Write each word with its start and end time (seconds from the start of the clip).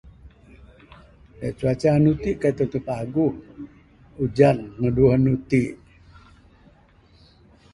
Cuaca 1.57 1.87
anu 1.97 2.11
ti 2.21 2.31
kaik 2.41 2.55
tantu 2.57 2.79
paguh. 2.87 3.33
Ujan 4.23 4.57
meh 4.79 4.93
duweh 4.95 5.13
anu 5.17 5.33
ti. 5.49 5.61